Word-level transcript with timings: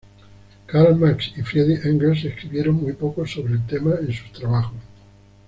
Karl 0.65 0.95
Marx 0.95 1.31
y 1.37 1.43
Friedrich 1.43 1.85
Engels 1.85 2.25
escribieron 2.25 2.73
muy 2.75 2.93
poco 2.93 3.27
sobre 3.27 3.53
el 3.53 3.67
tema 3.67 3.93
en 4.01 4.11
sus 4.11 4.31
trabajos. 4.31 4.79